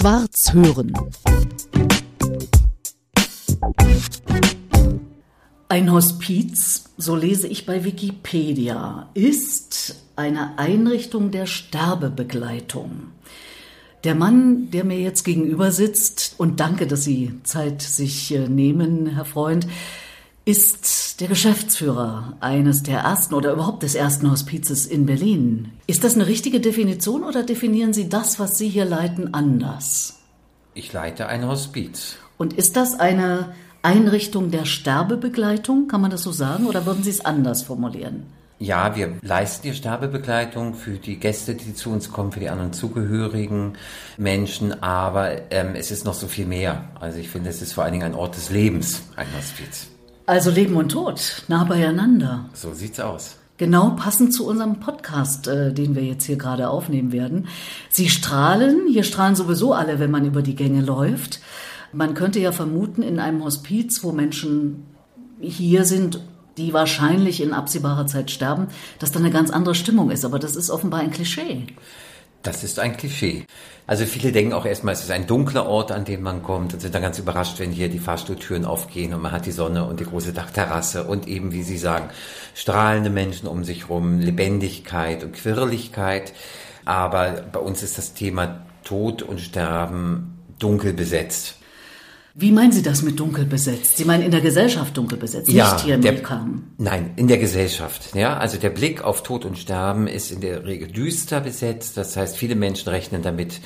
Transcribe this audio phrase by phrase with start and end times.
[0.00, 0.94] Schwarz hören.
[5.68, 13.08] Ein Hospiz, so lese ich bei Wikipedia, ist eine Einrichtung der Sterbebegleitung.
[14.04, 19.06] Der Mann, der mir jetzt gegenüber sitzt, und danke, dass Sie Zeit sich äh, nehmen,
[19.08, 19.66] Herr Freund,
[20.50, 25.70] ist der Geschäftsführer eines der ersten oder überhaupt des ersten Hospizes in Berlin.
[25.86, 30.18] Ist das eine richtige Definition oder definieren Sie das, was Sie hier leiten, anders?
[30.74, 32.16] Ich leite ein Hospiz.
[32.36, 37.10] Und ist das eine Einrichtung der Sterbebegleitung, kann man das so sagen, oder würden Sie
[37.10, 38.26] es anders formulieren?
[38.58, 42.72] Ja, wir leisten die Sterbebegleitung für die Gäste, die zu uns kommen, für die anderen
[42.72, 43.74] zugehörigen
[44.18, 46.86] Menschen, aber ähm, es ist noch so viel mehr.
[46.98, 49.88] Also ich finde, es ist vor allen Dingen ein Ort des Lebens, ein Hospiz.
[50.26, 52.50] Also Leben und Tod, nah beieinander.
[52.52, 53.36] So sieht's aus.
[53.56, 57.48] Genau passend zu unserem Podcast, äh, den wir jetzt hier gerade aufnehmen werden.
[57.90, 61.40] Sie strahlen, hier strahlen sowieso alle, wenn man über die Gänge läuft.
[61.92, 64.86] Man könnte ja vermuten, in einem Hospiz, wo Menschen
[65.40, 66.20] hier sind,
[66.56, 70.24] die wahrscheinlich in absehbarer Zeit sterben, dass da eine ganz andere Stimmung ist.
[70.24, 71.66] Aber das ist offenbar ein Klischee.
[72.42, 73.44] Das ist ein Klischee.
[73.86, 76.80] Also viele denken auch erstmal, es ist ein dunkler Ort, an dem man kommt und
[76.80, 80.00] sind dann ganz überrascht, wenn hier die Fahrstuhltüren aufgehen und man hat die Sonne und
[80.00, 82.08] die große Dachterrasse und eben, wie Sie sagen,
[82.54, 86.32] strahlende Menschen um sich rum, Lebendigkeit und Quirligkeit.
[86.86, 91.59] Aber bei uns ist das Thema Tod und Sterben dunkel besetzt.
[92.34, 93.96] Wie meinen Sie das mit dunkel besetzt?
[93.96, 96.22] Sie meinen in der Gesellschaft dunkel besetzt, ja, nicht hier im der?
[96.78, 98.14] Nein, in der Gesellschaft.
[98.14, 101.96] Ja, also der Blick auf Tod und Sterben ist in der Regel düster besetzt.
[101.96, 103.60] Das heißt, viele Menschen rechnen damit,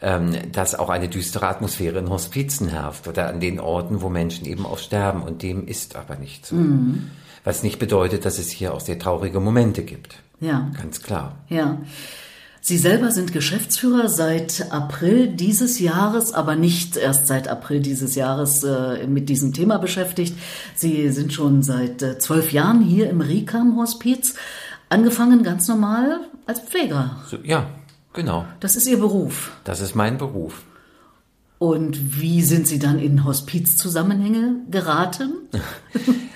[0.00, 4.46] ähm, dass auch eine düstere Atmosphäre in Hospizen herrscht oder an den Orten, wo Menschen
[4.46, 5.22] eben auch sterben.
[5.22, 6.54] Und dem ist aber nicht so.
[6.54, 7.10] Mhm.
[7.42, 10.16] Was nicht bedeutet, dass es hier auch sehr traurige Momente gibt.
[10.40, 10.70] Ja.
[10.80, 11.36] Ganz klar.
[11.48, 11.78] Ja.
[12.66, 18.64] Sie selber sind Geschäftsführer seit April dieses Jahres, aber nicht erst seit April dieses Jahres
[18.64, 20.34] äh, mit diesem Thema beschäftigt.
[20.74, 24.36] Sie sind schon seit äh, zwölf Jahren hier im Rikam-Hospiz,
[24.88, 27.18] angefangen ganz normal als Pfleger.
[27.26, 27.66] So, ja,
[28.14, 28.46] genau.
[28.60, 29.52] Das ist Ihr Beruf.
[29.64, 30.62] Das ist mein Beruf.
[31.58, 35.34] Und wie sind Sie dann in Hospizzusammenhänge geraten?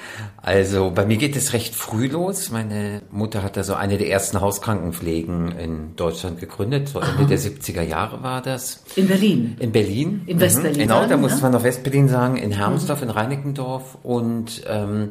[0.48, 2.50] Also bei mir geht es recht früh los.
[2.50, 6.88] Meine Mutter hat da so eine der ersten Hauskrankenpflegen in Deutschland gegründet.
[6.88, 7.24] So Ende Aha.
[7.24, 8.82] der 70er Jahre war das.
[8.96, 9.58] In Berlin?
[9.60, 10.22] In Berlin.
[10.24, 10.78] In Westberlin?
[10.78, 10.80] Mhm.
[10.80, 11.40] Genau, da muss ja?
[11.42, 13.08] man noch Westberlin sagen, in Hermsdorf, mhm.
[13.08, 13.98] in Reinickendorf.
[14.02, 15.10] Und ähm,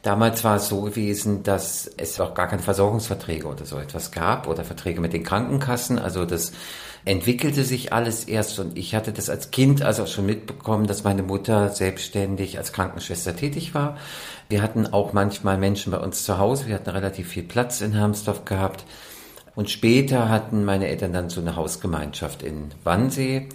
[0.00, 4.48] damals war es so gewesen, dass es auch gar keine Versorgungsverträge oder so etwas gab
[4.48, 5.98] oder Verträge mit den Krankenkassen.
[5.98, 6.52] Also das
[7.04, 11.22] entwickelte sich alles erst und ich hatte das als Kind also schon mitbekommen, dass meine
[11.22, 13.96] Mutter selbstständig als Krankenschwester tätig war.
[14.48, 16.66] Wir hatten auch manchmal Menschen bei uns zu Hause.
[16.66, 18.84] Wir hatten relativ viel Platz in Hermsdorf gehabt.
[19.54, 23.48] Und später hatten meine Eltern dann so eine Hausgemeinschaft in Wannsee,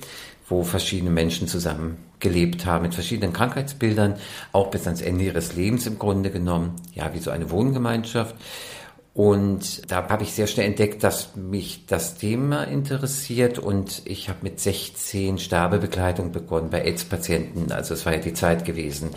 [0.48, 4.16] wo verschiedene Menschen zusammen gelebt haben mit verschiedenen Krankheitsbildern,
[4.52, 6.76] auch bis ans Ende ihres Lebens im Grunde genommen.
[6.94, 8.36] Ja, wie so eine Wohngemeinschaft.
[9.16, 14.40] Und da habe ich sehr schnell entdeckt, dass mich das Thema interessiert und ich habe
[14.42, 17.72] mit 16 Sterbebegleitung begonnen bei AIDS-Patienten.
[17.72, 19.12] Also es war ja die Zeit gewesen,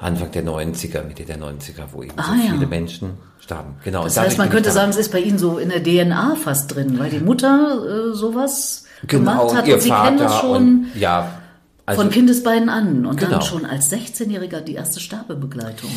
[0.00, 2.66] Anfang der 90er, Mitte der 90er, wo eben ah, so viele ja.
[2.66, 3.76] Menschen starben.
[3.84, 4.02] Genau.
[4.02, 6.98] Das heißt, man könnte sagen, es ist bei Ihnen so in der DNA fast drin,
[6.98, 10.56] weil die Mutter äh, sowas genau, gemacht hat und, und Sie Vater kennen das schon
[10.56, 11.38] und, ja,
[11.86, 13.30] also, von Kindesbeinen an und genau.
[13.30, 15.90] dann schon als 16-Jähriger die erste Sterbebegleitung.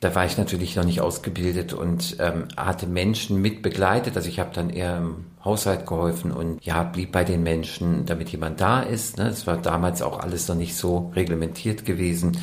[0.00, 4.16] Da war ich natürlich noch nicht ausgebildet und ähm, hatte Menschen mit begleitet.
[4.16, 8.28] Also ich habe dann eher im Haushalt geholfen und ja, blieb bei den Menschen, damit
[8.28, 9.16] jemand da ist.
[9.16, 9.24] Ne?
[9.24, 12.36] Das war damals auch alles noch nicht so reglementiert gewesen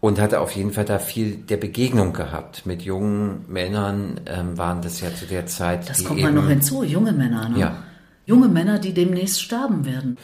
[0.00, 2.66] und hatte auf jeden Fall da viel der Begegnung gehabt.
[2.66, 5.88] Mit jungen Männern ähm, waren das ja zu der Zeit.
[5.88, 7.58] Das kommt man noch hinzu, junge Männer, ne?
[7.58, 7.82] Ja.
[8.26, 10.16] Junge Männer, die demnächst sterben werden.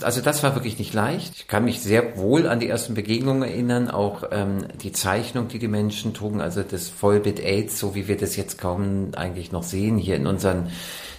[0.00, 1.34] Also das war wirklich nicht leicht.
[1.36, 5.58] Ich kann mich sehr wohl an die ersten Begegnungen erinnern, auch ähm, die Zeichnung, die
[5.58, 9.62] die Menschen trugen, also das Vollbild AIDS, so wie wir das jetzt kaum eigentlich noch
[9.62, 10.70] sehen hier in unseren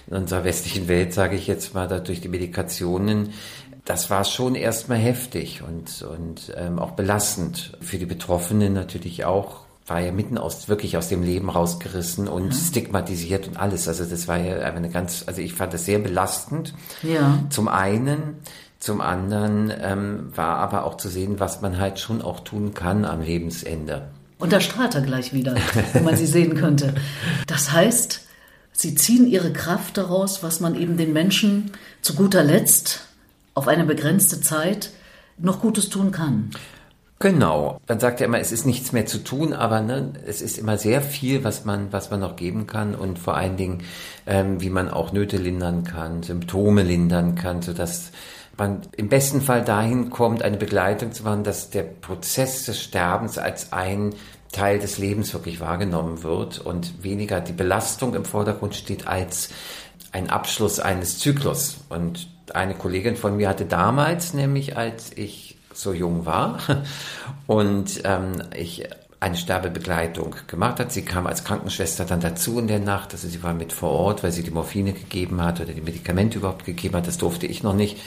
[0.08, 3.30] in unserer westlichen Welt, sage ich jetzt mal, da durch die Medikationen
[3.86, 7.78] das war schon erstmal heftig und, und ähm, auch belastend.
[7.80, 9.64] Für die Betroffenen natürlich auch.
[9.86, 12.52] War ja mitten aus, wirklich aus dem Leben rausgerissen und mhm.
[12.52, 13.86] stigmatisiert und alles.
[13.86, 16.74] Also das war ja eine ganz, also ich fand das sehr belastend.
[17.04, 17.38] Ja.
[17.50, 18.38] Zum einen.
[18.86, 23.04] Zum anderen ähm, war aber auch zu sehen, was man halt schon auch tun kann
[23.04, 24.06] am Lebensende.
[24.38, 25.56] Und da strahlt er gleich wieder,
[25.92, 26.94] wo man sie sehen könnte.
[27.48, 28.20] Das heißt,
[28.70, 33.08] sie ziehen ihre Kraft daraus, was man eben den Menschen zu guter Letzt
[33.54, 34.90] auf eine begrenzte Zeit
[35.36, 36.50] noch Gutes tun kann.
[37.18, 37.80] Genau.
[37.86, 40.78] Dann sagt er immer, es ist nichts mehr zu tun, aber ne, es ist immer
[40.78, 43.82] sehr viel, was man, was man noch geben kann und vor allen Dingen,
[44.28, 48.12] ähm, wie man auch Nöte lindern kann, Symptome lindern kann, sodass
[48.58, 53.38] man im besten Fall dahin kommt, eine Begleitung zu machen, dass der Prozess des Sterbens
[53.38, 54.14] als ein
[54.52, 59.50] Teil des Lebens wirklich wahrgenommen wird und weniger die Belastung im Vordergrund steht als
[60.12, 61.78] ein Abschluss eines Zyklus.
[61.88, 66.58] Und eine Kollegin von mir hatte damals, nämlich als ich so jung war
[67.46, 68.88] und ähm, ich
[69.20, 70.92] eine Sterbebegleitung gemacht hat.
[70.92, 74.22] Sie kam als Krankenschwester dann dazu in der Nacht, also sie war mit vor Ort,
[74.22, 77.06] weil sie die Morphine gegeben hat oder die Medikamente überhaupt gegeben hat.
[77.06, 77.98] Das durfte ich noch nicht.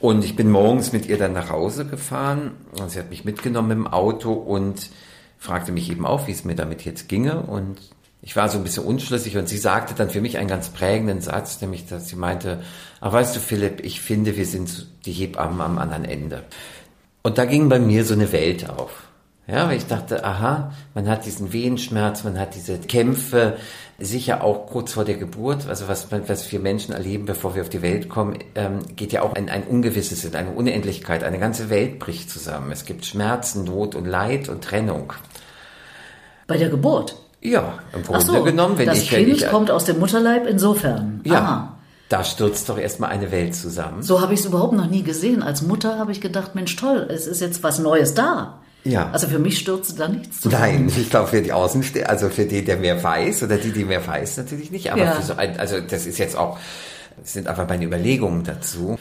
[0.00, 3.72] Und ich bin morgens mit ihr dann nach Hause gefahren und sie hat mich mitgenommen
[3.72, 4.90] im Auto und
[5.38, 7.40] fragte mich eben auch, wie es mir damit jetzt ginge.
[7.40, 7.78] Und
[8.22, 11.20] ich war so ein bisschen unschlüssig und sie sagte dann für mich einen ganz prägenden
[11.20, 12.60] Satz, nämlich, dass sie meinte,
[13.00, 16.44] ach weißt du Philipp, ich finde, wir sind die Hebammen am anderen Ende.
[17.22, 19.04] Und da ging bei mir so eine Welt auf.
[19.46, 23.56] Ja, weil ich dachte, aha, man hat diesen Wehenschmerz, man hat diese Kämpfe,
[23.98, 27.68] sicher auch kurz vor der Geburt, also was, was wir Menschen erleben, bevor wir auf
[27.68, 31.24] die Welt kommen, ähm, geht ja auch in ein Ungewisses, in eine Unendlichkeit.
[31.24, 32.70] Eine ganze Welt bricht zusammen.
[32.70, 35.12] Es gibt Schmerzen, Not und Leid und Trennung.
[36.46, 37.16] Bei der Geburt?
[37.40, 39.10] Ja, im Grunde so, genommen, wenn das ich...
[39.10, 41.20] Das Kind ich, kommt aus dem Mutterleib insofern.
[41.24, 41.38] Ja.
[41.38, 41.74] Aha.
[42.08, 44.02] Da stürzt doch erstmal eine Welt zusammen.
[44.02, 45.42] So habe ich es überhaupt noch nie gesehen.
[45.42, 48.60] Als Mutter habe ich gedacht, Mensch, toll, es ist jetzt was Neues da.
[48.84, 49.10] Ja.
[49.10, 50.62] Also für mich stürzte da nichts zusammen.
[50.62, 53.84] Nein, ich glaube für die Außenstehenden, also für die, der mehr weiß oder die, die
[53.84, 54.92] mehr weiß, natürlich nicht.
[54.92, 55.12] Aber ja.
[55.12, 56.58] für so ein, also das ist jetzt auch,
[57.20, 58.98] das sind einfach meine Überlegungen dazu.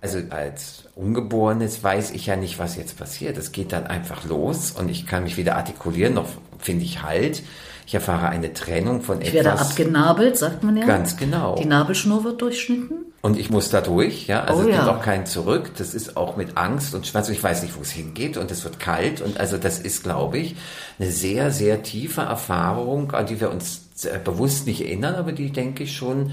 [0.00, 3.36] Also als Ungeborenes weiß ich ja nicht, was jetzt passiert.
[3.36, 6.28] Es geht dann einfach los und ich kann mich wieder artikulieren, noch
[6.58, 7.42] finde ich halt.
[7.86, 9.72] Ich erfahre eine Trennung von ich etwas.
[9.72, 10.86] Ich werde abgenabelt, sagt man ja.
[10.86, 11.56] Ganz genau.
[11.56, 13.07] Die Nabelschnur wird durchschnitten.
[13.20, 14.44] Und ich muss da durch, ja.
[14.44, 14.76] Also oh, es ja.
[14.76, 15.72] gibt auch kein Zurück.
[15.76, 17.28] Das ist auch mit Angst und Schmerz.
[17.28, 19.20] Ich weiß nicht, wo es hingeht und es wird kalt.
[19.20, 20.56] Und also das ist, glaube ich,
[20.98, 23.82] eine sehr, sehr tiefe Erfahrung, an die wir uns
[24.24, 26.30] bewusst nicht erinnern, aber die, denke ich, schon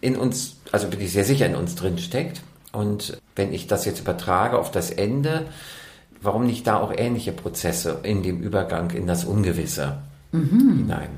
[0.00, 2.40] in uns, also bin ich sehr sicher in uns drin steckt.
[2.70, 5.46] Und wenn ich das jetzt übertrage auf das Ende,
[6.22, 9.98] warum nicht da auch ähnliche Prozesse in dem Übergang in das Ungewisse?
[10.32, 10.78] mhm.
[10.78, 11.10] hinein.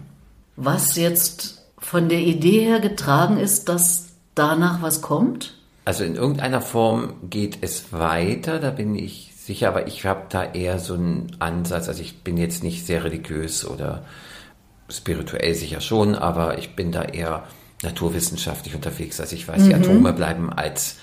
[0.56, 4.09] Was jetzt von der Idee her getragen ist, dass
[4.40, 5.54] danach was kommt?
[5.84, 10.44] Also in irgendeiner Form geht es weiter, da bin ich sicher, aber ich habe da
[10.44, 14.04] eher so einen Ansatz, also ich bin jetzt nicht sehr religiös oder
[14.88, 17.44] spirituell sicher schon, aber ich bin da eher
[17.82, 19.20] naturwissenschaftlich unterwegs.
[19.20, 19.68] Also ich weiß, mhm.
[19.68, 20.96] die Atome bleiben als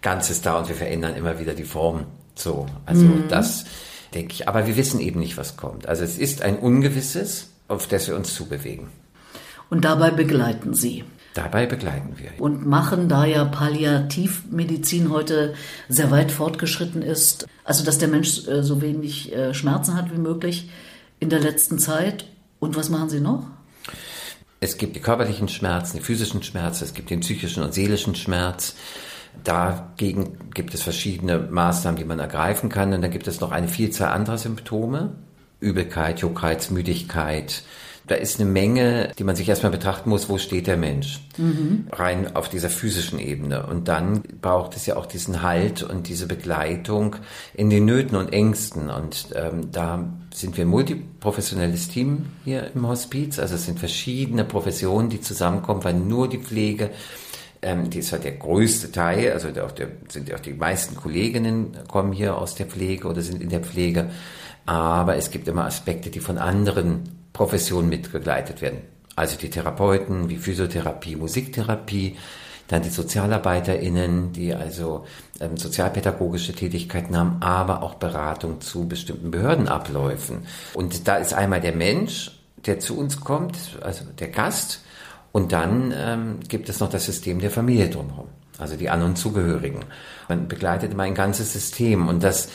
[0.00, 2.06] Ganzes da und wir verändern immer wieder die Form.
[2.34, 3.28] So, also mhm.
[3.28, 3.64] das
[4.14, 4.48] denke ich.
[4.48, 5.86] Aber wir wissen eben nicht, was kommt.
[5.86, 8.88] Also es ist ein Ungewisses auf das wir uns zubewegen.
[9.70, 11.04] Und dabei begleiten Sie.
[11.34, 12.30] Dabei begleiten wir.
[12.38, 15.54] Und machen, da ja Palliativmedizin heute
[15.88, 20.18] sehr weit fortgeschritten ist, also dass der Mensch äh, so wenig äh, Schmerzen hat wie
[20.18, 20.70] möglich
[21.20, 22.26] in der letzten Zeit.
[22.58, 23.46] Und was machen Sie noch?
[24.60, 28.76] Es gibt die körperlichen Schmerzen, die physischen Schmerzen, es gibt den psychischen und seelischen Schmerz.
[29.42, 32.92] Dagegen gibt es verschiedene Maßnahmen, die man ergreifen kann.
[32.92, 35.14] Und dann gibt es noch eine Vielzahl anderer Symptome,
[35.60, 37.62] Übelkeit, Juckreiz, Müdigkeit.
[38.06, 41.20] Da ist eine Menge, die man sich erstmal betrachten muss, wo steht der Mensch?
[41.36, 41.86] Mhm.
[41.92, 43.66] Rein auf dieser physischen Ebene.
[43.66, 47.16] Und dann braucht es ja auch diesen Halt und diese Begleitung
[47.54, 48.90] in den Nöten und Ängsten.
[48.90, 53.38] Und ähm, da sind wir ein multiprofessionelles Team hier im Hospiz.
[53.38, 56.90] Also es sind verschiedene Professionen, die zusammenkommen, weil nur die Pflege
[57.64, 61.76] ähm, die ist halt der größte Teil, also auch der, sind auch die meisten Kolleginnen
[61.86, 64.10] kommen hier aus der Pflege oder sind in der Pflege
[64.66, 68.82] aber es gibt immer Aspekte, die von anderen Professionen mitbegleitet werden.
[69.16, 72.16] Also die Therapeuten wie Physiotherapie, Musiktherapie,
[72.68, 75.04] dann die SozialarbeiterInnen, die also
[75.40, 80.46] ähm, sozialpädagogische Tätigkeiten haben, aber auch Beratung zu bestimmten Behördenabläufen.
[80.72, 82.30] Und da ist einmal der Mensch,
[82.64, 84.82] der zu uns kommt, also der Gast,
[85.32, 89.16] und dann ähm, gibt es noch das System der Familie drumherum, also die An- und
[89.16, 89.80] Zugehörigen.
[90.28, 92.48] Man begleitet immer ein ganzes System und das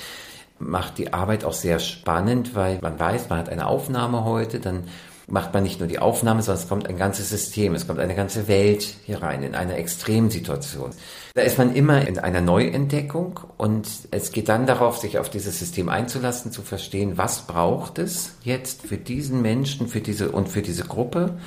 [0.60, 4.84] macht die Arbeit auch sehr spannend, weil man weiß, man hat eine Aufnahme heute, dann
[5.30, 8.16] macht man nicht nur die Aufnahme, sondern es kommt ein ganzes System, es kommt eine
[8.16, 10.92] ganze Welt hier rein, in einer Extremsituation.
[11.36, 15.60] Da ist man immer in einer Neuentdeckung und es geht dann darauf, sich auf dieses
[15.60, 20.62] System einzulassen, zu verstehen, was braucht es jetzt für diesen Menschen, für diese und für
[20.62, 21.38] diese Gruppe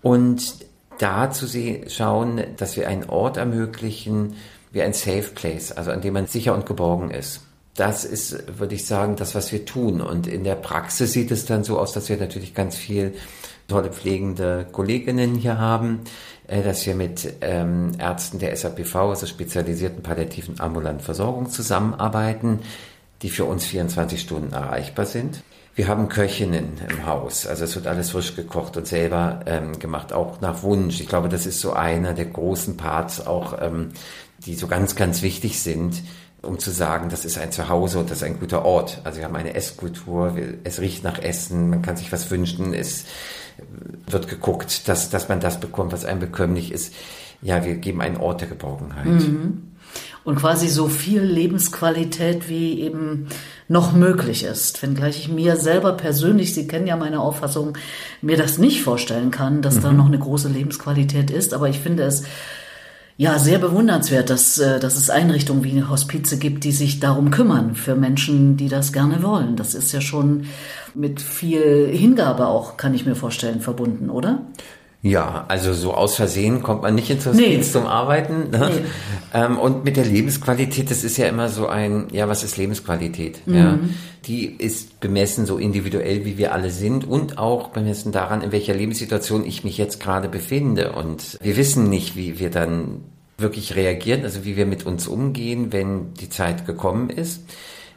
[0.00, 0.54] und
[0.98, 1.46] da zu
[1.88, 4.36] schauen, dass wir einen Ort ermöglichen,
[4.70, 7.40] wie ein Safe Place, also an dem man sicher und geborgen ist
[7.74, 10.00] das ist, würde ich sagen, das, was wir tun.
[10.00, 13.14] Und in der Praxis sieht es dann so aus, dass wir natürlich ganz viel
[13.66, 16.00] tolle pflegende Kolleginnen hier haben,
[16.46, 22.60] äh, dass wir mit ähm, Ärzten der SAPV, also spezialisierten palliativen ambulanten Versorgung, zusammenarbeiten,
[23.22, 25.42] die für uns 24 Stunden erreichbar sind.
[25.74, 30.12] Wir haben Köchinnen im Haus, also es wird alles frisch gekocht und selber ähm, gemacht,
[30.12, 31.00] auch nach Wunsch.
[31.00, 33.92] Ich glaube, das ist so einer der großen Parts, auch ähm,
[34.44, 36.02] die so ganz, ganz wichtig sind,
[36.42, 39.00] um zu sagen, das ist ein Zuhause und das ist ein guter Ort.
[39.04, 43.04] Also wir haben eine Esskultur, es riecht nach Essen, man kann sich was wünschen, es
[44.08, 46.94] wird geguckt, dass, dass man das bekommt, was einem bekömmlich ist.
[47.40, 49.06] Ja, wir geben einen Ort der Geborgenheit.
[49.06, 49.72] Mhm
[50.24, 53.26] und quasi so viel Lebensqualität wie eben
[53.68, 54.82] noch möglich ist.
[54.82, 57.76] Wenngleich ich mir selber persönlich, Sie kennen ja meine Auffassung,
[58.20, 59.82] mir das nicht vorstellen kann, dass mhm.
[59.82, 61.54] da noch eine große Lebensqualität ist.
[61.54, 62.22] Aber ich finde es
[63.16, 67.30] ja sehr bewundernswert, dass, äh, dass es Einrichtungen wie eine Hospize gibt, die sich darum
[67.30, 69.56] kümmern für Menschen, die das gerne wollen.
[69.56, 70.46] Das ist ja schon
[70.94, 74.46] mit viel Hingabe auch, kann ich mir vorstellen, verbunden, oder?
[75.04, 77.60] Ja, also so aus Versehen kommt man nicht ins Hospiz nee.
[77.60, 78.50] zum Arbeiten.
[78.50, 78.70] Ne?
[78.72, 78.88] Nee.
[79.34, 83.44] Ähm, und mit der Lebensqualität, das ist ja immer so ein, ja, was ist Lebensqualität?
[83.44, 83.54] Mhm.
[83.54, 83.78] Ja,
[84.26, 88.74] die ist bemessen so individuell, wie wir alle sind und auch bemessen daran, in welcher
[88.74, 90.92] Lebenssituation ich mich jetzt gerade befinde.
[90.92, 93.00] Und wir wissen nicht, wie wir dann
[93.38, 97.42] wirklich reagieren, also wie wir mit uns umgehen, wenn die Zeit gekommen ist.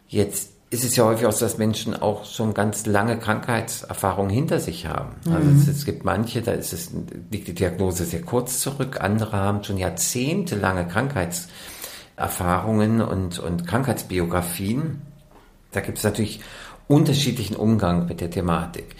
[0.08, 4.60] Jetzt ist es ja häufig auch so, dass Menschen auch schon ganz lange Krankheitserfahrungen hinter
[4.60, 5.16] sich haben.
[5.26, 5.62] Also mhm.
[5.62, 6.92] es, es, gibt manche, da ist es,
[7.32, 15.02] liegt die Diagnose sehr kurz zurück, andere haben schon jahrzehntelange Krankheitserfahrungen und, und Krankheitsbiografien.
[15.72, 16.42] Da gibt es natürlich
[16.90, 18.98] unterschiedlichen Umgang mit der Thematik.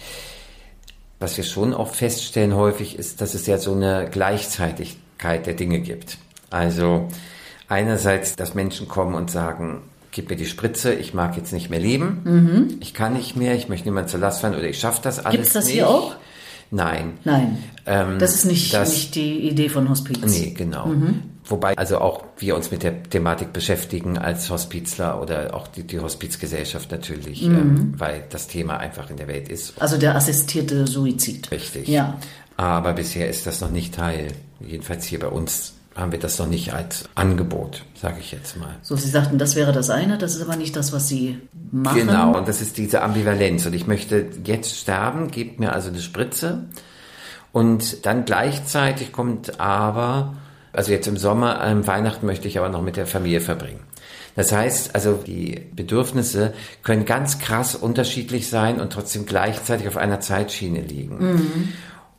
[1.20, 5.80] Was wir schon auch feststellen häufig ist, dass es ja so eine Gleichzeitigkeit der Dinge
[5.80, 6.16] gibt.
[6.48, 7.08] Also
[7.68, 9.82] einerseits, dass Menschen kommen und sagen,
[10.16, 12.76] gib mir die Spritze, ich mag jetzt nicht mehr leben, mhm.
[12.80, 15.36] ich kann nicht mehr, ich möchte niemand zur Last fallen oder ich schaffe das alles
[15.36, 15.74] Gibt's das nicht.
[15.74, 16.16] hier auch?
[16.70, 17.18] Nein.
[17.24, 17.58] Nein.
[17.84, 20.18] Ähm, das ist nicht, das, nicht die Idee von Hospiz.
[20.24, 20.86] Nee, genau.
[20.86, 21.22] Mhm.
[21.44, 26.00] Wobei also auch wir uns mit der Thematik beschäftigen als Hospizler oder auch die, die
[26.00, 27.54] Hospizgesellschaft natürlich, mhm.
[27.54, 29.74] ähm, weil das Thema einfach in der Welt ist.
[29.80, 31.50] Also der assistierte Suizid.
[31.50, 31.88] Richtig.
[31.88, 32.18] Ja.
[32.56, 34.28] Aber bisher ist das noch nicht Teil,
[34.60, 38.76] jedenfalls hier bei uns haben wir das noch nicht als Angebot, sage ich jetzt mal.
[38.82, 41.40] So, Sie sagten, das wäre das eine, das ist aber nicht das, was Sie
[41.72, 42.06] machen.
[42.06, 43.64] Genau, und das ist diese Ambivalenz.
[43.64, 46.64] Und ich möchte jetzt sterben, gebt mir also eine Spritze.
[47.52, 50.34] Und dann gleichzeitig kommt aber,
[50.74, 53.80] also jetzt im Sommer, ähm, Weihnachten möchte ich aber noch mit der Familie verbringen.
[54.34, 60.20] Das heißt, also die Bedürfnisse können ganz krass unterschiedlich sein und trotzdem gleichzeitig auf einer
[60.20, 61.32] Zeitschiene liegen.
[61.32, 61.72] Mhm.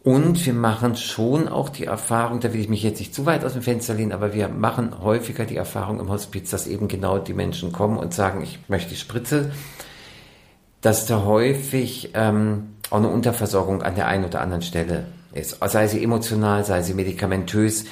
[0.08, 3.44] Und wir machen schon auch die Erfahrung, da will ich mich jetzt nicht zu weit
[3.44, 7.18] aus dem Fenster lehnen, aber wir machen häufiger die Erfahrung im Hospiz, dass eben genau
[7.18, 9.52] die Menschen kommen und sagen, ich möchte die Spritze,
[10.80, 15.58] dass da häufig ähm, auch eine Unterversorgung an der einen oder anderen Stelle ist.
[15.62, 17.84] Sei sie emotional, sei sie medikamentös.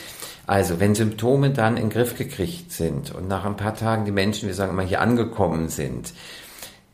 [0.48, 4.14] Also wenn Symptome dann in den Griff gekriegt sind und nach ein paar Tagen die
[4.14, 6.14] Menschen, wir sagen immer, hier angekommen sind,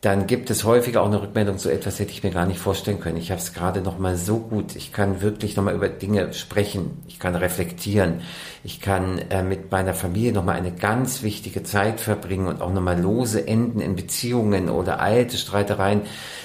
[0.02, 2.98] dann gibt es häufiger auch eine Rückmeldung, so etwas hätte ich mir gar nicht vorstellen
[2.98, 3.18] können.
[3.18, 4.74] Ich habe es gerade noch mal so gut.
[4.74, 7.00] Ich kann wirklich noch mal über Dinge sprechen.
[7.06, 8.20] Ich kann reflektieren.
[8.64, 12.72] Ich kann äh, mit meiner Familie noch mal eine ganz wichtige Zeit verbringen und auch
[12.72, 16.00] noch mal lose Enden in Beziehungen oder alte Streitereien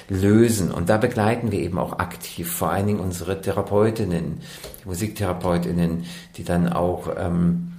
[0.07, 0.71] lösen.
[0.71, 4.37] Und da begleiten wir eben auch aktiv, vor allen Dingen unsere Therapeutinnen,
[4.85, 7.76] Musiktherapeutinnen, die dann auch ähm,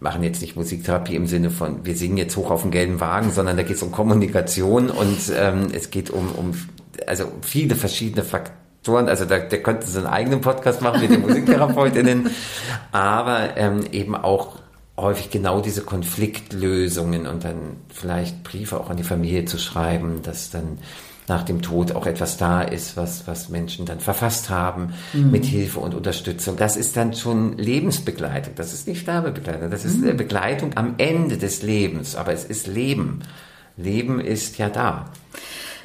[0.00, 3.32] machen jetzt nicht Musiktherapie im Sinne von, wir singen jetzt hoch auf den gelben Wagen,
[3.32, 6.52] sondern da geht es um Kommunikation und ähm, es geht um, um
[7.06, 9.08] also viele verschiedene Faktoren.
[9.08, 12.30] Also da, der könnte so einen eigenen Podcast machen mit den Musiktherapeutinnen,
[12.92, 14.58] aber ähm, eben auch
[14.96, 20.50] häufig genau diese Konfliktlösungen und dann vielleicht Briefe auch an die Familie zu schreiben, dass
[20.50, 20.78] dann
[21.28, 25.30] nach dem Tod auch etwas da ist, was, was Menschen dann verfasst haben mhm.
[25.30, 26.56] mit Hilfe und Unterstützung.
[26.56, 28.54] Das ist dann schon Lebensbegleitung.
[28.56, 29.70] Das ist nicht Sterbebegleitung.
[29.70, 30.16] Das ist mhm.
[30.16, 32.16] Begleitung am Ende des Lebens.
[32.16, 33.20] Aber es ist Leben.
[33.76, 35.06] Leben ist ja da.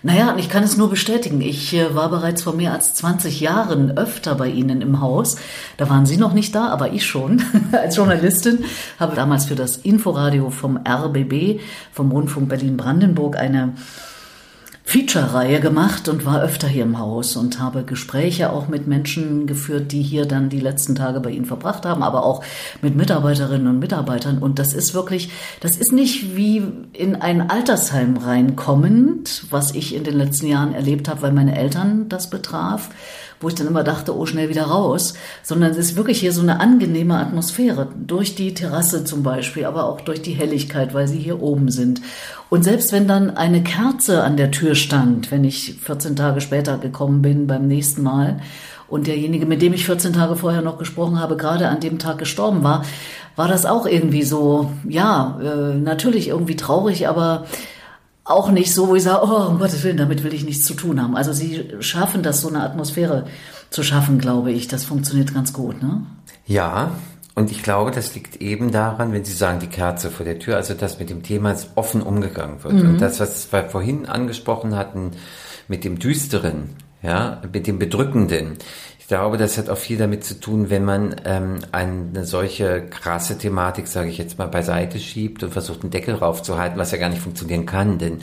[0.06, 1.40] Naja, ich kann es nur bestätigen.
[1.40, 5.38] Ich äh, war bereits vor mehr als 20 Jahren öfter bei Ihnen im Haus.
[5.78, 8.66] Da waren Sie noch nicht da, aber ich schon als Journalistin.
[9.00, 11.62] Habe damals für das Inforadio vom RBB,
[11.94, 13.76] vom Rundfunk Berlin-Brandenburg, eine
[14.86, 19.94] Feature-Reihe gemacht und war öfter hier im Haus und habe Gespräche auch mit Menschen geführt,
[19.94, 22.44] die hier dann die letzten Tage bei Ihnen verbracht haben, aber auch
[22.82, 24.40] mit Mitarbeiterinnen und Mitarbeitern.
[24.40, 30.04] Und das ist wirklich, das ist nicht wie in ein Altersheim reinkommend, was ich in
[30.04, 32.90] den letzten Jahren erlebt habe, weil meine Eltern das betraf,
[33.44, 36.42] wo ich dann immer dachte, oh, schnell wieder raus, sondern es ist wirklich hier so
[36.42, 41.20] eine angenehme Atmosphäre, durch die Terrasse zum Beispiel, aber auch durch die Helligkeit, weil sie
[41.20, 42.02] hier oben sind.
[42.50, 46.78] Und selbst wenn dann eine Kerze an der Tür stand, wenn ich 14 Tage später
[46.78, 48.40] gekommen bin beim nächsten Mal,
[48.94, 52.20] und derjenige, mit dem ich 14 Tage vorher noch gesprochen habe, gerade an dem Tag
[52.20, 52.86] gestorben war,
[53.36, 57.46] war das auch irgendwie so, ja, äh, natürlich irgendwie traurig, aber
[58.26, 60.74] auch nicht so, wo ich sage, oh, um Gottes Willen, damit will ich nichts zu
[60.74, 61.16] tun haben.
[61.16, 63.26] Also sie schaffen das, so eine Atmosphäre
[63.70, 64.68] zu schaffen, glaube ich.
[64.68, 66.06] Das funktioniert ganz gut, ne?
[66.46, 66.92] Ja,
[67.36, 70.56] und ich glaube, das liegt eben daran, wenn Sie sagen, die Kerze vor der Tür,
[70.56, 72.76] also dass mit dem Thema offen umgegangen wird.
[72.76, 72.90] Mhm.
[72.92, 75.12] Und das, was wir vorhin angesprochen hatten,
[75.68, 76.70] mit dem Düsteren,
[77.02, 78.58] ja, mit dem Bedrückenden.
[79.04, 83.38] Ich glaube, das hat auch viel damit zu tun, wenn man ähm, eine solche krasse
[83.38, 87.10] Thematik, sage ich jetzt mal, beiseite schiebt und versucht, einen Deckel raufzuhalten, was ja gar
[87.10, 87.98] nicht funktionieren kann.
[87.98, 88.22] Denn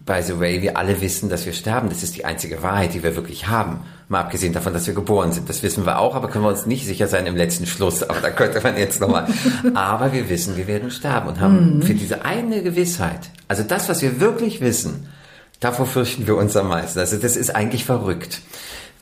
[0.00, 1.90] by the way, wir alle wissen, dass wir sterben.
[1.90, 3.80] Das ist die einzige Wahrheit, die wir wirklich haben.
[4.08, 5.50] Mal abgesehen davon, dass wir geboren sind.
[5.50, 8.02] Das wissen wir auch, aber können wir uns nicht sicher sein im letzten Schluss.
[8.02, 9.26] Aber da könnte man jetzt nochmal.
[9.74, 11.82] aber wir wissen, wir werden sterben und haben mhm.
[11.82, 15.06] für diese eine Gewissheit, also das, was wir wirklich wissen,
[15.60, 16.98] davor fürchten wir uns am meisten.
[16.98, 18.40] Also das ist eigentlich verrückt.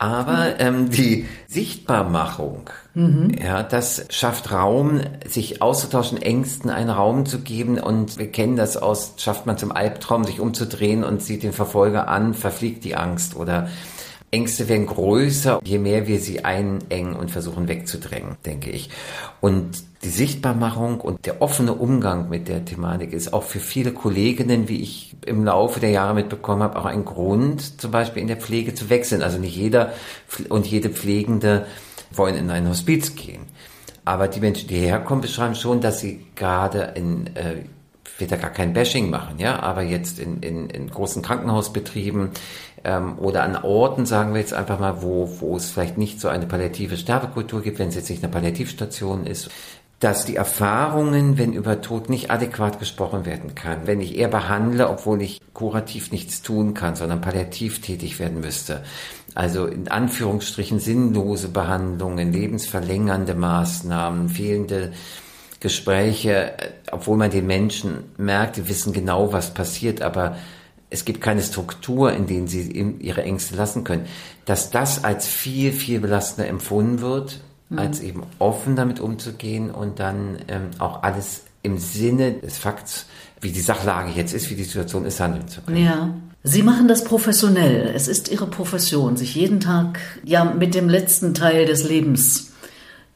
[0.01, 3.33] Aber ähm, die Sichtbarmachung, mhm.
[3.39, 7.79] ja, das schafft Raum, sich auszutauschen, Ängsten einen Raum zu geben.
[7.79, 12.09] Und wir kennen das aus, schafft man zum Albtraum, sich umzudrehen und sieht den Verfolger
[12.09, 13.69] an, verfliegt die Angst oder
[14.33, 18.91] Ängste werden größer, je mehr wir sie einengen und versuchen wegzudrängen, denke ich.
[19.41, 24.69] Und die Sichtbarmachung und der offene Umgang mit der Thematik ist auch für viele Kolleginnen,
[24.69, 28.39] wie ich im Laufe der Jahre mitbekommen habe, auch ein Grund, zum Beispiel in der
[28.39, 29.23] Pflege zu wechseln.
[29.23, 29.93] Also nicht jeder
[30.49, 31.67] und jede Pflegende
[32.13, 33.43] wollen in ein Hospiz gehen.
[34.05, 37.65] Aber die Menschen, die herkommen, beschreiben schon, dass sie gerade in äh,
[38.21, 42.31] will da gar kein Bashing machen, ja, aber jetzt in, in, in großen Krankenhausbetrieben
[42.85, 46.29] ähm, oder an Orten, sagen wir jetzt einfach mal, wo, wo es vielleicht nicht so
[46.29, 49.51] eine palliative Sterbekultur gibt, wenn es jetzt nicht eine Palliativstation ist,
[50.01, 54.89] dass die Erfahrungen, wenn über Tod nicht adäquat gesprochen werden kann, wenn ich eher behandle,
[54.89, 58.83] obwohl ich kurativ nichts tun kann, sondern palliativ tätig werden müsste,
[59.35, 64.93] also in Anführungsstrichen sinnlose Behandlungen, lebensverlängernde Maßnahmen, fehlende
[65.61, 66.55] Gespräche,
[66.91, 70.37] obwohl man den Menschen merkt, die wissen genau, was passiert, aber
[70.91, 74.07] es gibt keine Struktur, in denen sie ihre Ängste lassen können,
[74.45, 77.79] dass das als viel, viel belastender empfunden wird, mhm.
[77.79, 83.07] als eben offen damit umzugehen und dann ähm, auch alles im Sinne des Fakts,
[83.41, 85.85] wie die Sachlage jetzt ist, wie die Situation ist, handeln zu können.
[85.85, 86.15] Ja.
[86.43, 87.93] Sie machen das professionell.
[87.95, 92.50] Es ist Ihre Profession, sich jeden Tag ja mit dem letzten Teil des Lebens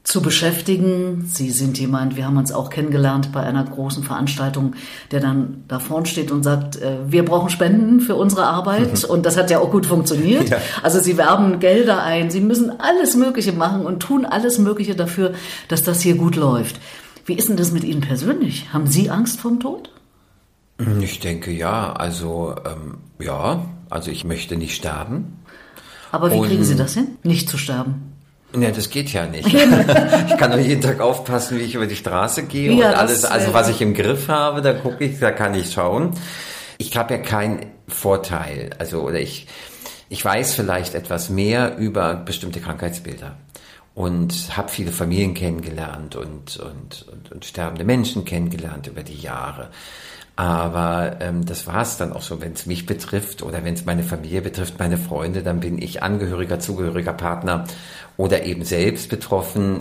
[0.04, 1.24] zu beschäftigen.
[1.26, 4.74] Sie sind jemand, wir haben uns auch kennengelernt bei einer großen Veranstaltung,
[5.10, 9.02] der dann da vorne steht und sagt, äh, wir brauchen Spenden für unsere Arbeit.
[9.02, 9.10] Mhm.
[9.10, 10.50] Und das hat ja auch gut funktioniert.
[10.50, 10.58] Ja.
[10.82, 15.32] Also Sie werben Gelder ein, Sie müssen alles Mögliche machen und tun alles Mögliche dafür,
[15.68, 16.80] dass das hier gut läuft.
[17.24, 18.74] Wie ist denn das mit Ihnen persönlich?
[18.74, 19.90] Haben Sie Angst vom Tod?
[21.00, 21.94] Ich denke ja.
[21.94, 25.38] Also ähm, ja, also ich möchte nicht sterben.
[26.12, 28.13] Aber wie und kriegen Sie das hin, nicht zu sterben?
[28.62, 29.46] Ja, das geht ja nicht.
[29.52, 33.24] ich kann nur jeden Tag aufpassen, wie ich über die Straße gehe ja, und alles,
[33.24, 36.12] also was ich im Griff habe, da gucke ich, da kann ich schauen.
[36.78, 39.46] Ich habe ja keinen Vorteil, also oder ich,
[40.08, 43.36] ich weiß vielleicht etwas mehr über bestimmte Krankheitsbilder
[43.94, 49.70] und habe viele Familien kennengelernt und, und, und, und sterbende Menschen kennengelernt über die Jahre.
[50.36, 53.84] Aber ähm, das war es dann auch so, wenn es mich betrifft oder wenn es
[53.84, 57.64] meine Familie betrifft, meine Freunde, dann bin ich Angehöriger, zugehöriger Partner
[58.16, 59.80] oder eben selbst betroffen,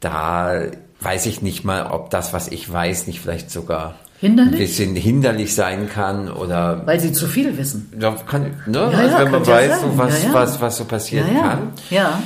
[0.00, 0.62] da
[1.00, 4.54] weiß ich nicht mal, ob das, was ich weiß, nicht vielleicht sogar hinderlich?
[4.54, 7.92] ein bisschen hinderlich sein kann oder weil sie zu viel wissen.
[7.96, 11.40] Da kann, ne, ja, also wenn man weiß, so was, ja, was, was so passieren
[11.40, 11.72] kann.
[11.90, 12.22] Ja.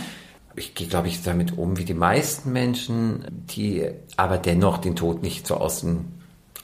[0.56, 3.84] Ich gehe, glaube ich, damit um wie die meisten Menschen, die
[4.16, 6.06] aber dennoch den Tod nicht so aus dem,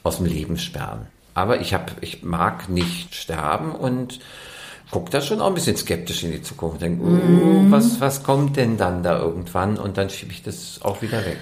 [0.05, 1.07] aus dem Leben sperren.
[1.33, 4.19] Aber ich habe, ich mag nicht sterben und
[4.91, 6.81] gucke da schon auch ein bisschen skeptisch in die Zukunft.
[6.81, 7.71] Denke, oh, mm.
[7.71, 9.77] was, was kommt denn dann da irgendwann?
[9.77, 11.39] Und dann schiebe ich das auch wieder weg.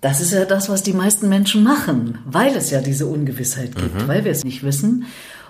[0.00, 4.02] Das ist ja das, was die meisten Menschen machen, weil es ja diese Ungewissheit gibt,
[4.02, 4.08] mhm.
[4.08, 5.04] weil wir es nicht wissen.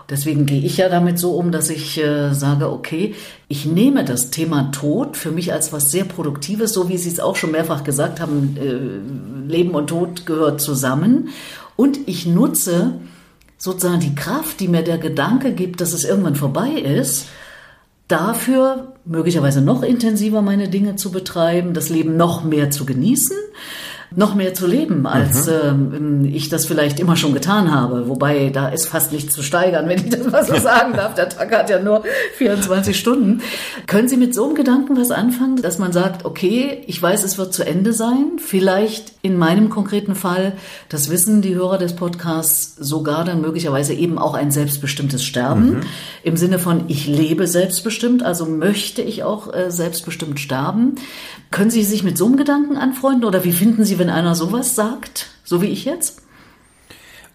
[0.08, 3.14] Deswegen gehe ich ja damit so um, dass ich äh, sage, okay,
[3.46, 7.20] ich nehme das Thema Tod für mich als was sehr Produktives, so wie Sie es
[7.20, 11.28] auch schon mehrfach gesagt haben, äh, Leben und Tod gehört zusammen.
[11.76, 13.00] Und ich nutze
[13.58, 17.26] sozusagen die Kraft, die mir der Gedanke gibt, dass es irgendwann vorbei ist,
[18.08, 23.36] dafür möglicherweise noch intensiver meine Dinge zu betreiben, das Leben noch mehr zu genießen
[24.16, 26.24] noch mehr zu leben, als mhm.
[26.24, 28.08] äh, ich das vielleicht immer schon getan habe.
[28.08, 31.14] Wobei da ist fast nichts zu steigern, wenn ich das mal so sagen darf.
[31.14, 32.02] Der Tag hat ja nur
[32.36, 33.40] 24 Stunden.
[33.86, 37.38] Können Sie mit so einem Gedanken was anfangen, dass man sagt, okay, ich weiß, es
[37.38, 38.38] wird zu Ende sein.
[38.38, 40.54] Vielleicht in meinem konkreten Fall,
[40.88, 45.70] das wissen die Hörer des Podcasts, sogar dann möglicherweise eben auch ein selbstbestimmtes Sterben.
[45.70, 45.80] Mhm.
[46.24, 50.96] Im Sinne von, ich lebe selbstbestimmt, also möchte ich auch äh, selbstbestimmt sterben.
[51.50, 54.74] Können Sie sich mit so einem Gedanken anfreunden oder wie finden Sie, wenn einer sowas
[54.74, 56.22] sagt, so wie ich jetzt?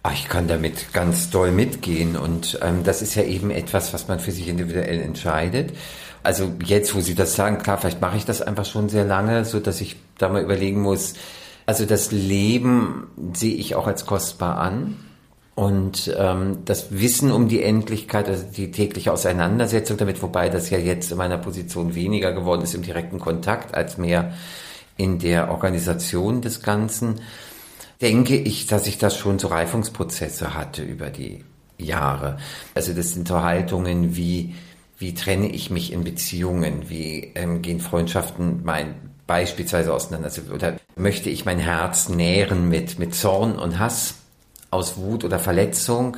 [0.02, 4.08] Ah, ich kann damit ganz doll mitgehen und ähm, das ist ja eben etwas, was
[4.08, 5.72] man für sich individuell entscheidet.
[6.22, 9.44] Also jetzt, wo Sie das sagen, klar, vielleicht mache ich das einfach schon sehr lange,
[9.44, 11.14] so dass ich da mal überlegen muss.
[11.66, 14.96] Also das Leben sehe ich auch als kostbar an.
[15.54, 20.78] Und ähm, das Wissen um die Endlichkeit, also die tägliche Auseinandersetzung damit, wobei das ja
[20.78, 24.34] jetzt in meiner Position weniger geworden ist im direkten Kontakt als mehr
[24.96, 27.20] in der Organisation des Ganzen,
[28.00, 31.44] denke ich, dass ich das schon so Reifungsprozesse hatte über die
[31.78, 32.38] Jahre.
[32.74, 34.54] Also das sind so Haltungen wie,
[34.98, 38.94] wie trenne ich mich in Beziehungen, wie ähm, gehen Freundschaften mein
[39.26, 44.14] beispielsweise auseinander, also, oder möchte ich mein Herz nähren mit, mit Zorn und Hass?
[44.70, 46.16] aus Wut oder Verletzung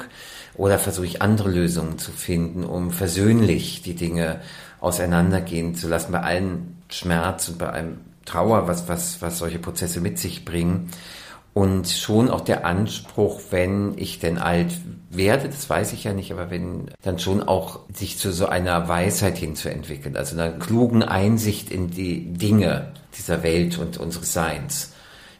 [0.55, 4.41] oder versuche ich andere Lösungen zu finden, um versöhnlich die Dinge
[4.81, 10.01] auseinandergehen zu lassen, bei allen Schmerz und bei allem Trauer, was, was, was solche Prozesse
[10.01, 10.91] mit sich bringen.
[11.55, 14.73] Und schon auch der Anspruch, wenn ich denn alt
[15.11, 18.89] werde, das weiß ich ja nicht, aber wenn dann schon auch sich zu so einer
[18.89, 24.93] Weisheit hinzuentwickeln, also einer klugen Einsicht in die Dinge dieser Welt und unseres Seins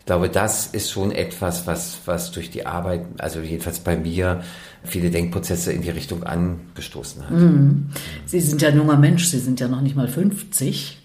[0.09, 4.43] glaube, das ist schon etwas, was, was durch die Arbeit, also jedenfalls bei mir,
[4.83, 7.31] viele Denkprozesse in die Richtung angestoßen hat.
[7.31, 7.89] Mhm.
[8.25, 10.98] Sie sind ja ein junger Mensch, Sie sind ja noch nicht mal 50.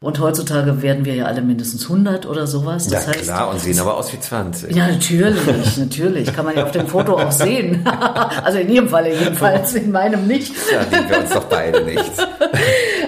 [0.00, 2.86] Und heutzutage werden wir ja alle mindestens 100 oder sowas.
[2.86, 4.74] Das ja heißt, klar, und sehen aber aus wie 20.
[4.74, 6.32] Ja, natürlich, natürlich.
[6.32, 7.84] Kann man ja auf dem Foto auch sehen.
[8.44, 10.52] also in Ihrem Falle jedenfalls, in meinem nicht.
[10.72, 12.12] Ja, sehen wir uns doch beide nicht.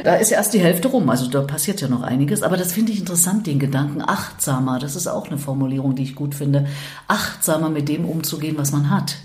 [0.03, 2.43] Da ist erst die Hälfte rum, also da passiert ja noch einiges.
[2.43, 4.79] Aber das finde ich interessant, den Gedanken achtsamer.
[4.79, 6.69] Das ist auch eine Formulierung, die ich gut finde.
[7.07, 9.17] Achtsamer mit dem umzugehen, was man hat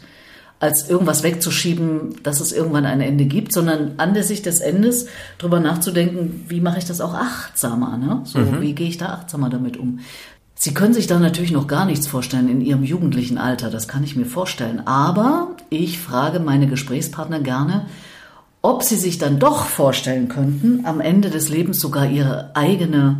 [0.66, 5.08] als irgendwas wegzuschieben, dass es irgendwann ein Ende gibt, sondern an der Sicht des Endes
[5.38, 8.22] drüber nachzudenken, wie mache ich das auch achtsamer, ne?
[8.26, 8.62] So, mhm.
[8.62, 10.00] wie gehe ich da achtsamer damit um?
[10.56, 14.04] Sie können sich da natürlich noch gar nichts vorstellen in Ihrem jugendlichen Alter, das kann
[14.04, 14.88] ich mir vorstellen.
[14.88, 17.86] Aber ich frage meine Gesprächspartner gerne,
[18.62, 23.18] ob sie sich dann doch vorstellen könnten, am Ende des Lebens sogar ihre eigene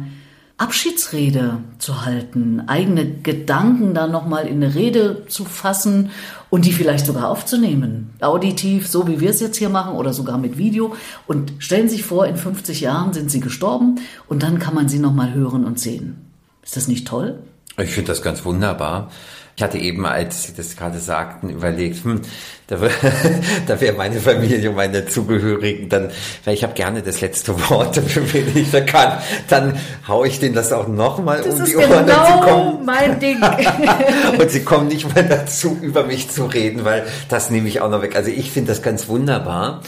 [0.58, 6.12] Abschiedsrede zu halten, eigene Gedanken dann nochmal in eine Rede zu fassen
[6.50, 8.14] und die vielleicht sogar aufzunehmen.
[8.22, 10.96] Auditiv, so wie wir es jetzt hier machen oder sogar mit Video.
[11.28, 14.88] Und stellen Sie sich vor, in 50 Jahren sind Sie gestorben und dann kann man
[14.88, 16.32] Sie nochmal hören und sehen.
[16.64, 17.40] Ist das nicht toll?
[17.78, 19.12] Ich finde das ganz wunderbar.
[19.58, 22.22] Ich hatte eben, als Sie das gerade sagten, überlegt, hm,
[22.68, 22.76] da,
[23.68, 26.12] da wäre meine Familie und meine Zugehörigen, dann,
[26.44, 28.02] weil ich habe gerne das letzte Wort,
[28.34, 32.06] wenn ich da kann, dann hau ich denen das auch nochmal um die Ohren.
[32.06, 33.42] Genau und sie kommen, mein Ding.
[34.40, 37.90] und sie kommen nicht mal dazu, über mich zu reden, weil das nehme ich auch
[37.90, 38.18] noch weg.
[38.18, 39.82] Also ich finde das ganz wunderbar.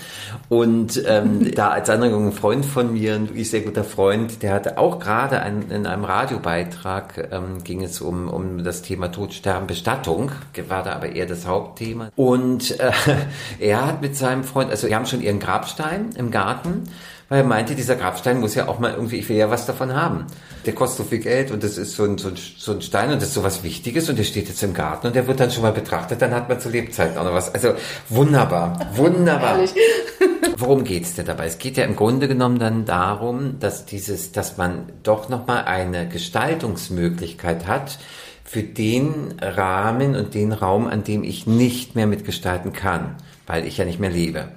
[0.49, 4.53] Und ähm, da als Anregung ein Freund von mir, ein wirklich sehr guter Freund, der
[4.53, 9.33] hatte auch gerade ein, in einem Radiobeitrag, ähm, ging es um, um das Thema Tod,
[9.33, 10.31] Sterben, Bestattung,
[10.69, 12.11] war da aber eher das Hauptthema.
[12.15, 12.91] Und äh,
[13.59, 16.83] er hat mit seinem Freund, also die haben schon ihren Grabstein im Garten,
[17.29, 19.93] weil er meinte, dieser Grabstein muss ja auch mal irgendwie, ich will ja was davon
[19.93, 20.25] haben.
[20.65, 23.11] Der kostet so viel Geld und das ist so ein, so ein, so ein Stein
[23.11, 25.39] und das ist so was Wichtiges und der steht jetzt im Garten und der wird
[25.39, 27.53] dann schon mal betrachtet, dann hat man zu Lebzeiten auch noch was.
[27.53, 27.73] Also
[28.09, 29.59] wunderbar, wunderbar.
[30.57, 31.45] Worum geht's denn dabei?
[31.47, 36.07] Es geht ja im Grunde genommen dann darum, dass dieses, dass man doch nochmal eine
[36.07, 37.99] Gestaltungsmöglichkeit hat,
[38.47, 43.77] für den Rahmen und den Raum, an dem ich nicht mehr mitgestalten kann, weil ich
[43.77, 44.47] ja nicht mehr lebe.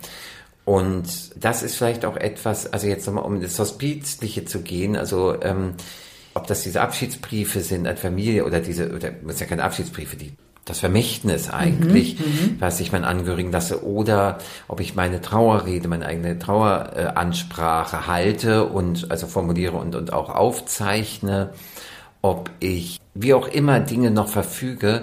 [0.71, 5.35] Und das ist vielleicht auch etwas, also jetzt nochmal um das Hospizliche zu gehen, also
[5.43, 5.75] ähm,
[6.33, 10.17] ob das diese Abschiedsbriefe sind an Familie oder diese, oder das sind ja keine Abschiedsbriefe,
[10.17, 10.33] die
[10.67, 15.89] das Vermächtnis eigentlich, mhm, mhm, was ich meinen Angehörigen lasse, oder ob ich meine Trauerrede,
[15.89, 21.51] meine eigene Traueransprache halte und also formuliere und, und auch aufzeichne,
[22.23, 25.03] ob ich wie auch immer Dinge noch verfüge.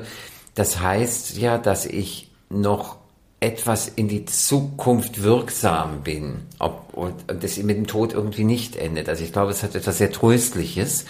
[0.56, 2.96] Das heißt ja, dass ich noch
[3.40, 9.08] etwas in die Zukunft wirksam bin, ob und das mit dem Tod irgendwie nicht endet.
[9.10, 11.06] Also ich glaube, es hat etwas sehr Tröstliches.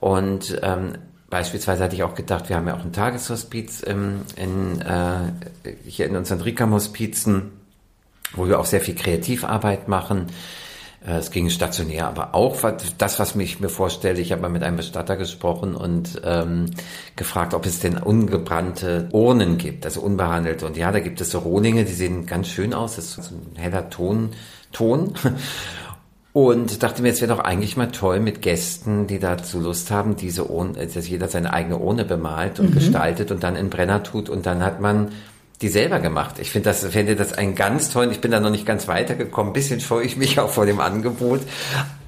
[0.00, 0.94] Und ähm,
[1.30, 5.32] beispielsweise hatte ich auch gedacht, wir haben ja auch ein Tageshospiz ähm, in, äh,
[5.86, 7.52] hier in unseren Rikam-Hospizen,
[8.34, 10.26] wo wir auch sehr viel Kreativarbeit machen.
[11.06, 12.56] Äh, es ging stationär, aber auch
[12.98, 14.20] das, was mich mir vorstelle.
[14.20, 16.66] Ich habe mal mit einem Bestatter gesprochen und ähm,
[17.16, 20.66] gefragt, ob es denn ungebrannte Urnen gibt, also unbehandelte.
[20.66, 22.96] Und ja, da gibt es so Rohlinge, die sehen ganz schön aus.
[22.96, 24.30] Das ist so ein heller Ton.
[24.72, 25.14] Ton.
[26.34, 30.16] Und dachte mir, es wäre doch eigentlich mal toll mit Gästen, die dazu Lust haben,
[30.16, 32.74] diese Urne, dass jeder seine eigene Urne bemalt und mhm.
[32.74, 35.12] gestaltet und dann in Brenner tut und dann hat man
[35.62, 36.38] die selber gemacht.
[36.38, 39.50] Ich finde das, finde das einen ganz tollen, ich bin da noch nicht ganz weitergekommen,
[39.50, 41.40] ein bisschen scheue ich mich auch vor dem Angebot.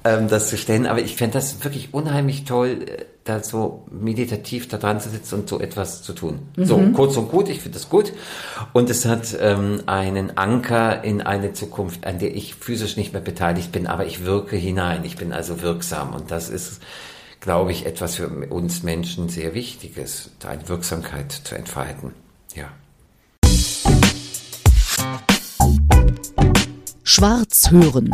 [0.05, 0.85] ähm, das zu stellen.
[0.85, 5.35] Aber ich fände das wirklich unheimlich toll, äh, da so meditativ da dran zu sitzen
[5.35, 6.47] und so etwas zu tun.
[6.55, 6.65] Mhm.
[6.65, 8.13] So, kurz und gut, ich finde das gut.
[8.71, 13.21] Und es hat ähm, einen Anker in eine Zukunft, an der ich physisch nicht mehr
[13.21, 15.03] beteiligt bin, aber ich wirke hinein.
[15.03, 16.13] Ich bin also wirksam.
[16.13, 16.81] Und das ist,
[17.39, 22.13] glaube ich, etwas für uns Menschen sehr Wichtiges, da eine Wirksamkeit zu entfalten.
[22.53, 22.67] Ja.
[27.07, 28.09] Schwarz hören.